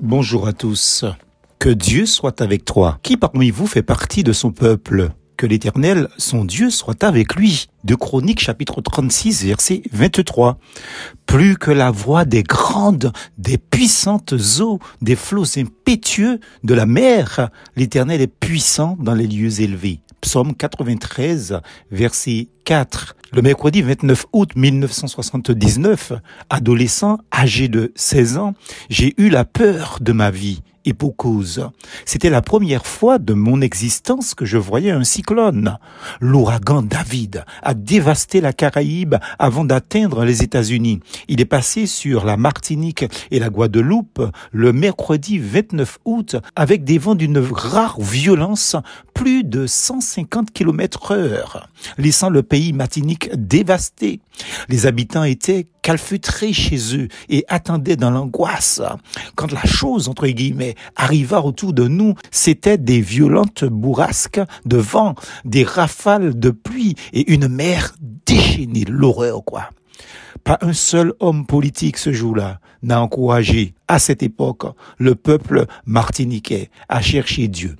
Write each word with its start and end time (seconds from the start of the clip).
Bonjour 0.00 0.46
à 0.46 0.52
tous. 0.52 1.04
Que 1.58 1.70
Dieu 1.70 2.06
soit 2.06 2.40
avec 2.40 2.64
toi. 2.64 3.00
Qui 3.02 3.16
parmi 3.16 3.50
vous 3.50 3.66
fait 3.66 3.82
partie 3.82 4.22
de 4.22 4.32
son 4.32 4.52
peuple? 4.52 5.10
Que 5.36 5.44
l'Éternel, 5.44 6.08
son 6.18 6.44
Dieu, 6.44 6.70
soit 6.70 7.02
avec 7.02 7.34
lui. 7.34 7.66
De 7.82 7.96
Chroniques 7.96 8.38
chapitre 8.38 8.80
36 8.80 9.44
verset 9.46 9.82
23. 9.90 10.56
Plus 11.26 11.56
que 11.56 11.72
la 11.72 11.90
voix 11.90 12.24
des 12.24 12.44
grandes, 12.44 13.12
des 13.38 13.58
puissantes 13.58 14.34
eaux, 14.60 14.78
des 15.02 15.16
flots 15.16 15.58
impétueux 15.58 16.38
de 16.62 16.74
la 16.74 16.86
mer, 16.86 17.50
l'Éternel 17.74 18.20
est 18.20 18.28
puissant 18.28 18.96
dans 19.00 19.14
les 19.14 19.26
lieux 19.26 19.60
élevés. 19.60 20.00
Psaume 20.20 20.54
93, 20.54 21.60
verset 21.90 22.48
4. 22.68 23.16
Le 23.32 23.40
mercredi 23.40 23.80
29 23.80 24.26
août 24.34 24.50
1979, 24.54 26.12
adolescent 26.50 27.16
âgé 27.34 27.68
de 27.68 27.92
16 27.96 28.36
ans, 28.36 28.52
j'ai 28.90 29.14
eu 29.16 29.30
la 29.30 29.46
peur 29.46 29.96
de 30.02 30.12
ma 30.12 30.30
vie 30.30 30.60
et 30.88 30.94
pour 30.94 31.16
cause. 31.16 31.68
C'était 32.06 32.30
la 32.30 32.40
première 32.40 32.86
fois 32.86 33.18
de 33.18 33.34
mon 33.34 33.60
existence 33.60 34.34
que 34.34 34.46
je 34.46 34.56
voyais 34.56 34.90
un 34.90 35.04
cyclone. 35.04 35.76
L'ouragan 36.20 36.82
David 36.82 37.44
a 37.62 37.74
dévasté 37.74 38.40
la 38.40 38.54
Caraïbe 38.54 39.16
avant 39.38 39.64
d'atteindre 39.64 40.24
les 40.24 40.42
États-Unis. 40.42 41.00
Il 41.28 41.42
est 41.42 41.46
passé 41.46 41.86
sur 41.86 42.24
la 42.24 42.38
Martinique 42.38 43.04
et 43.30 43.38
la 43.38 43.50
Guadeloupe 43.50 44.22
le 44.52 44.72
mercredi 44.72 45.38
29 45.38 45.98
août 46.06 46.36
avec 46.56 46.84
des 46.84 46.98
vents 46.98 47.14
d'une 47.14 47.38
rare 47.38 48.00
violence, 48.00 48.76
plus 49.12 49.44
de 49.44 49.66
150 49.66 50.52
km 50.52 51.12
heure, 51.12 51.68
laissant 51.98 52.30
le 52.30 52.42
pays 52.42 52.57
Martinique 52.74 53.30
dévasté. 53.34 54.20
Les 54.68 54.86
habitants 54.86 55.24
étaient 55.24 55.66
calfeutrés 55.82 56.52
chez 56.52 56.96
eux 56.96 57.08
et 57.28 57.44
attendaient 57.48 57.96
dans 57.96 58.10
l'angoisse. 58.10 58.82
Quand 59.34 59.52
la 59.52 59.64
chose, 59.64 60.08
entre 60.08 60.26
guillemets, 60.26 60.74
arriva 60.96 61.42
autour 61.42 61.72
de 61.72 61.88
nous, 61.88 62.14
c'était 62.30 62.78
des 62.78 63.00
violentes 63.00 63.64
bourrasques 63.64 64.40
de 64.66 64.76
vent, 64.76 65.14
des 65.44 65.64
rafales 65.64 66.38
de 66.38 66.50
pluie 66.50 66.94
et 67.12 67.32
une 67.32 67.48
mer 67.48 67.94
déchaînée, 68.26 68.84
l'horreur 68.88 69.44
quoi. 69.44 69.70
Pas 70.44 70.58
un 70.60 70.72
seul 70.72 71.12
homme 71.20 71.46
politique 71.46 71.98
ce 71.98 72.12
jour-là 72.12 72.60
n'a 72.82 73.02
encouragé 73.02 73.74
à 73.86 73.98
cette 73.98 74.22
époque 74.22 74.64
le 74.98 75.14
peuple 75.14 75.66
martiniquais 75.84 76.70
à 76.88 77.00
chercher 77.00 77.48
Dieu. 77.48 77.76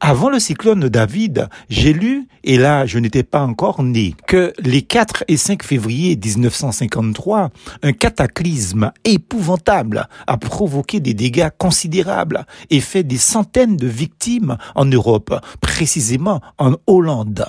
Avant 0.00 0.30
le 0.30 0.40
cyclone 0.40 0.88
David, 0.88 1.48
j'ai 1.68 1.92
lu, 1.92 2.26
et 2.44 2.58
là 2.58 2.86
je 2.86 2.98
n'étais 2.98 3.22
pas 3.22 3.42
encore 3.42 3.82
né, 3.82 4.14
que 4.26 4.52
les 4.58 4.82
4 4.82 5.24
et 5.28 5.36
5 5.36 5.62
février 5.62 6.16
1953, 6.16 7.50
un 7.82 7.92
cataclysme 7.92 8.92
épouvantable 9.04 10.08
a 10.26 10.36
provoqué 10.36 11.00
des 11.00 11.14
dégâts 11.14 11.50
considérables 11.58 12.46
et 12.70 12.80
fait 12.80 13.02
des 13.02 13.18
centaines 13.18 13.76
de 13.76 13.86
victimes 13.86 14.56
en 14.74 14.86
Europe, 14.86 15.34
précisément 15.60 16.40
en 16.58 16.74
Hollande. 16.86 17.46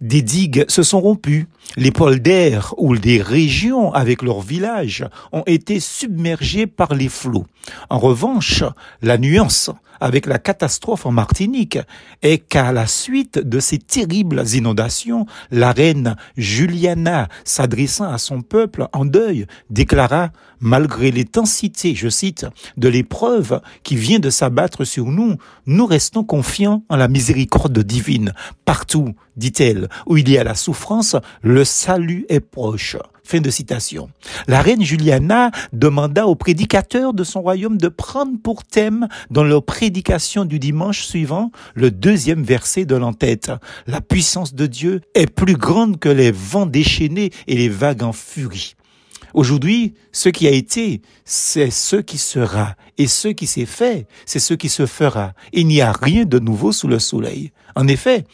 Des 0.00 0.22
digues 0.22 0.64
se 0.68 0.82
sont 0.82 1.00
rompues, 1.00 1.46
les 1.76 1.90
polders 1.90 2.74
ou 2.76 2.96
des 2.96 3.20
régions 3.22 3.92
avec 3.92 4.22
leurs 4.22 4.40
villages 4.40 5.06
ont 5.32 5.44
été 5.46 5.80
submergés 5.80 6.66
par 6.66 6.94
les 6.94 7.08
flots. 7.08 7.46
En 7.90 7.98
revanche, 7.98 8.64
la 9.00 9.18
nuance 9.18 9.70
avec 10.02 10.26
la 10.26 10.38
catastrophe 10.38 11.06
en 11.06 11.12
Martinique 11.12 11.78
est 12.22 12.38
qu'à 12.38 12.72
la 12.72 12.88
suite 12.88 13.38
de 13.38 13.60
ces 13.60 13.78
terribles 13.78 14.42
inondations, 14.52 15.26
la 15.52 15.72
reine 15.72 16.16
Juliana, 16.36 17.28
s'adressant 17.44 18.12
à 18.12 18.18
son 18.18 18.42
peuple 18.42 18.88
en 18.92 19.04
deuil, 19.04 19.46
déclara 19.70 20.30
Malgré 20.64 21.10
l'intensité, 21.10 21.96
je 21.96 22.08
cite, 22.08 22.46
de 22.76 22.86
l'épreuve 22.86 23.60
qui 23.82 23.96
vient 23.96 24.20
de 24.20 24.30
s'abattre 24.30 24.84
sur 24.84 25.06
nous, 25.06 25.34
nous 25.66 25.86
restons 25.86 26.22
confiants 26.22 26.84
en 26.88 26.94
la 26.94 27.08
miséricorde 27.08 27.76
divine. 27.80 28.32
Partout, 28.64 29.12
dit-elle, 29.36 29.88
où 30.06 30.18
il 30.18 30.28
y 30.28 30.38
a 30.38 30.44
la 30.44 30.54
souffrance, 30.54 31.16
le 31.42 31.64
salut 31.64 32.26
est 32.28 32.38
proche. 32.38 32.96
Fin 33.24 33.40
de 33.40 33.50
citation. 33.50 34.08
La 34.46 34.62
reine 34.62 34.82
Juliana 34.82 35.50
demanda 35.72 36.26
aux 36.26 36.36
prédicateurs 36.36 37.12
de 37.12 37.24
son 37.24 37.40
royaume 37.42 37.78
de 37.78 37.88
prendre 37.88 38.38
pour 38.40 38.62
thème 38.62 39.08
dans 39.30 39.44
leur 39.44 39.64
prédication 39.92 40.46
du 40.46 40.58
dimanche 40.58 41.02
suivant 41.02 41.50
le 41.74 41.90
deuxième 41.90 42.42
verset 42.42 42.86
de 42.86 42.94
l'entête. 42.94 43.52
La 43.86 44.00
puissance 44.00 44.54
de 44.54 44.64
Dieu 44.64 45.02
est 45.14 45.26
plus 45.26 45.52
grande 45.52 45.98
que 45.98 46.08
les 46.08 46.30
vents 46.30 46.64
déchaînés 46.64 47.30
et 47.46 47.56
les 47.56 47.68
vagues 47.68 48.02
en 48.02 48.14
furie. 48.14 48.74
Aujourd'hui, 49.34 49.92
ce 50.10 50.30
qui 50.30 50.48
a 50.48 50.50
été, 50.50 51.02
c'est 51.26 51.68
ce 51.68 51.96
qui 51.96 52.16
sera. 52.16 52.74
Et 52.96 53.06
ce 53.06 53.28
qui 53.28 53.46
s'est 53.46 53.66
fait, 53.66 54.06
c'est 54.24 54.38
ce 54.38 54.54
qui 54.54 54.70
se 54.70 54.86
fera. 54.86 55.34
Il 55.52 55.66
n'y 55.66 55.82
a 55.82 55.92
rien 55.92 56.24
de 56.24 56.38
nouveau 56.38 56.72
sous 56.72 56.88
le 56.88 56.98
soleil. 56.98 57.52
En 57.76 57.86
effet, 57.86 58.24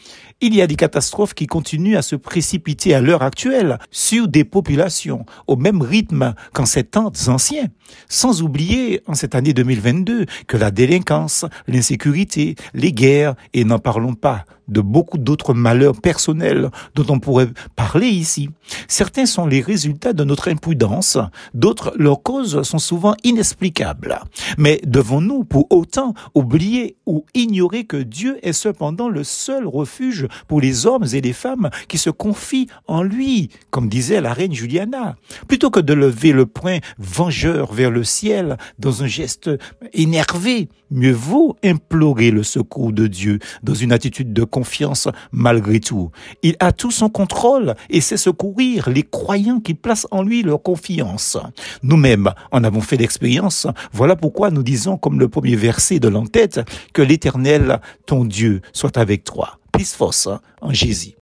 il 0.41 0.55
y 0.55 0.61
a 0.61 0.67
des 0.67 0.75
catastrophes 0.75 1.33
qui 1.33 1.47
continuent 1.47 1.97
à 1.97 2.01
se 2.01 2.15
précipiter 2.15 2.93
à 2.93 3.01
l'heure 3.01 3.23
actuelle 3.23 3.79
sur 3.91 4.27
des 4.27 4.43
populations 4.43 5.25
au 5.47 5.55
même 5.55 5.81
rythme 5.81 6.33
qu'en 6.53 6.65
ces 6.65 6.83
temps 6.83 7.11
anciens. 7.27 7.67
Sans 8.07 8.41
oublier, 8.41 9.01
en 9.07 9.15
cette 9.15 9.35
année 9.35 9.53
2022, 9.53 10.25
que 10.47 10.57
la 10.57 10.71
délinquance, 10.71 11.45
l'insécurité, 11.67 12.55
les 12.73 12.93
guerres, 12.93 13.35
et 13.53 13.63
n'en 13.63 13.79
parlons 13.79 14.13
pas, 14.13 14.45
de 14.69 14.81
beaucoup 14.81 15.17
d'autres 15.17 15.53
malheurs 15.53 15.99
personnels 15.99 16.69
dont 16.95 17.05
on 17.09 17.19
pourrait 17.19 17.49
parler 17.75 18.07
ici. 18.07 18.49
Certains 18.87 19.25
sont 19.25 19.47
les 19.47 19.61
résultats 19.61 20.13
de 20.13 20.23
notre 20.23 20.49
imprudence, 20.49 21.17
d'autres 21.53 21.93
leurs 21.97 22.21
causes 22.21 22.61
sont 22.61 22.77
souvent 22.77 23.15
inexplicables. 23.23 24.19
Mais 24.57 24.79
devons-nous 24.85 25.43
pour 25.43 25.67
autant 25.71 26.13
oublier 26.35 26.97
ou 27.05 27.25
ignorer 27.33 27.85
que 27.85 27.97
Dieu 27.97 28.37
est 28.43 28.53
cependant 28.53 29.09
le 29.09 29.23
seul 29.23 29.65
refuge 29.65 30.27
pour 30.47 30.61
les 30.61 30.85
hommes 30.85 31.05
et 31.13 31.21
les 31.21 31.33
femmes 31.33 31.69
qui 31.87 31.97
se 31.97 32.09
confient 32.09 32.67
en 32.87 33.03
lui, 33.03 33.49
comme 33.69 33.89
disait 33.89 34.21
la 34.21 34.33
reine 34.33 34.53
Juliana. 34.53 35.15
Plutôt 35.47 35.69
que 35.69 35.79
de 35.79 35.93
lever 35.93 36.31
le 36.31 36.45
poing 36.45 36.79
vengeur 36.97 37.73
vers 37.73 37.91
le 37.91 38.03
ciel 38.03 38.57
dans 38.77 39.03
un 39.03 39.07
geste 39.07 39.49
énervé, 39.93 40.69
mieux 40.91 41.11
vaut 41.11 41.55
implorer 41.63 42.31
le 42.31 42.43
secours 42.43 42.91
de 42.91 43.07
Dieu 43.07 43.39
dans 43.63 43.73
une 43.73 43.91
attitude 43.91 44.33
de 44.33 44.43
confiance 44.43 45.07
malgré 45.31 45.79
tout. 45.79 46.11
Il 46.43 46.55
a 46.59 46.71
tout 46.71 46.91
son 46.91 47.09
contrôle 47.09 47.75
et 47.89 48.01
sait 48.01 48.17
secourir 48.17 48.89
les 48.89 49.03
croyants 49.03 49.59
qui 49.59 49.73
placent 49.73 50.07
en 50.11 50.23
lui 50.23 50.43
leur 50.43 50.61
confiance. 50.61 51.37
Nous-mêmes 51.83 52.31
en 52.51 52.63
avons 52.63 52.81
fait 52.81 52.97
l'expérience. 52.97 53.67
Voilà 53.91 54.15
pourquoi 54.15 54.51
nous 54.51 54.63
disons, 54.63 54.97
comme 54.97 55.19
le 55.19 55.29
premier 55.29 55.55
verset 55.55 55.99
de 55.99 56.07
l'entête, 56.07 56.61
que 56.93 57.01
l'Éternel, 57.01 57.79
ton 58.05 58.25
Dieu, 58.25 58.61
soit 58.73 58.97
avec 58.97 59.23
toi. 59.23 59.59
Plus 59.79 59.93
force 59.93 60.27
en 60.59 60.73
Jésus. 60.73 61.13